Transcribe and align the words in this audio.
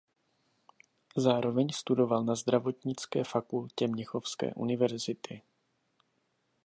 Zároveň 1.17 1.69
studoval 1.69 2.23
na 2.23 2.35
zdravotnické 2.35 3.23
fakultě 3.23 3.87
mnichovské 3.87 4.53
univerzity. 4.53 5.41